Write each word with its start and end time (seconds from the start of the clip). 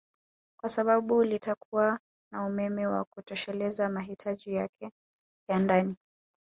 kwa 0.61 0.69
sababu 0.69 1.23
litakuwa 1.23 1.99
na 2.33 2.45
umeme 2.45 2.87
wa 2.87 3.05
kutosheleza 3.05 3.89
mahitaji 3.89 4.53
yake 4.53 4.91
ya 5.49 5.59
ndani 5.59 5.95